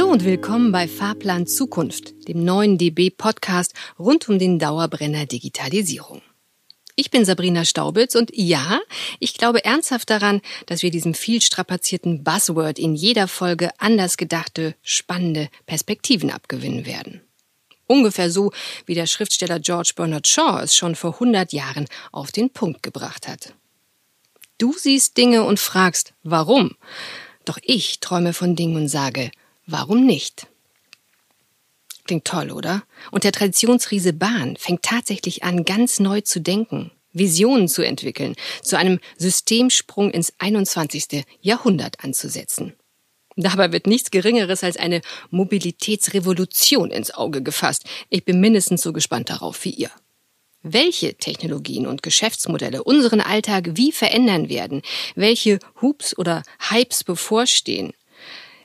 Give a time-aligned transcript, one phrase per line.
[0.00, 6.22] und willkommen bei Fahrplan Zukunft, dem neuen DB-Podcast rund um den Dauerbrenner Digitalisierung.
[6.96, 8.80] Ich bin Sabrina Staubitz und ja,
[9.20, 14.74] ich glaube ernsthaft daran, dass wir diesem viel strapazierten Buzzword in jeder Folge anders gedachte,
[14.82, 17.20] spannende Perspektiven abgewinnen werden.
[17.86, 18.52] Ungefähr so,
[18.86, 23.28] wie der Schriftsteller George Bernard Shaw es schon vor 100 Jahren auf den Punkt gebracht
[23.28, 23.54] hat.
[24.58, 26.76] Du siehst Dinge und fragst, warum?
[27.44, 29.30] Doch ich träume von Dingen und sage,
[29.66, 30.46] warum nicht?
[32.04, 32.82] Klingt toll, oder?
[33.10, 38.76] Und der Traditionsriese Bahn fängt tatsächlich an, ganz neu zu denken, Visionen zu entwickeln, zu
[38.76, 41.24] einem Systemsprung ins 21.
[41.40, 42.74] Jahrhundert anzusetzen.
[43.36, 47.84] Dabei wird nichts Geringeres als eine Mobilitätsrevolution ins Auge gefasst.
[48.10, 49.90] Ich bin mindestens so gespannt darauf wie ihr.
[50.62, 54.82] Welche Technologien und Geschäftsmodelle unseren Alltag wie verändern werden,
[55.14, 57.94] welche Hubs oder Hypes bevorstehen,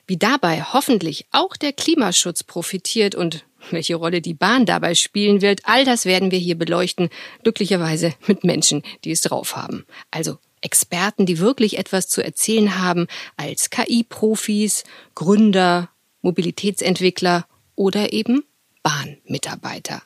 [0.08, 5.60] wie dabei hoffentlich auch der Klimaschutz profitiert und welche Rolle die Bahn dabei spielen wird,
[5.64, 7.10] all das werden wir hier beleuchten,
[7.42, 9.84] glücklicherweise mit Menschen, die es drauf haben.
[10.10, 15.90] Also Experten, die wirklich etwas zu erzählen haben, als KI-Profis, Gründer,
[16.22, 18.44] Mobilitätsentwickler oder eben
[18.82, 20.02] Bahnmitarbeiter.